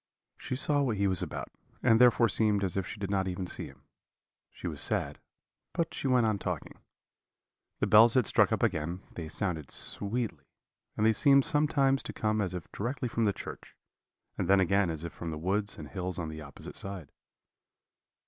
"She 0.39 0.55
saw 0.55 0.81
what 0.81 0.97
he 0.97 1.05
was 1.05 1.21
about, 1.21 1.51
and 1.83 2.01
therefore 2.01 2.27
seemed 2.27 2.63
as 2.63 2.75
if 2.75 2.87
she 2.87 2.99
did 2.99 3.11
not 3.11 3.27
even 3.27 3.45
see 3.45 3.67
him. 3.67 3.83
She 4.49 4.65
was 4.65 4.81
sad, 4.81 5.19
but 5.73 5.93
she 5.93 6.07
went 6.07 6.25
on 6.25 6.39
talking. 6.39 6.79
The 7.81 7.85
bells 7.85 8.15
had 8.15 8.25
struck 8.25 8.51
up 8.51 8.63
again: 8.63 9.03
they 9.13 9.29
sounded 9.29 9.69
sweetly, 9.69 10.45
and 10.97 11.05
they 11.05 11.13
seemed 11.13 11.45
sometimes 11.45 12.01
to 12.01 12.13
come 12.13 12.41
as 12.41 12.55
if 12.55 12.65
directly 12.71 13.09
from 13.09 13.25
the 13.25 13.31
church, 13.31 13.75
and 14.39 14.47
then 14.47 14.59
again 14.59 14.89
as 14.89 15.03
if 15.03 15.13
from 15.13 15.29
the 15.29 15.37
woods 15.37 15.77
and 15.77 15.87
hills 15.87 16.17
on 16.17 16.29
the 16.29 16.41
opposite 16.41 16.77
side. 16.77 17.11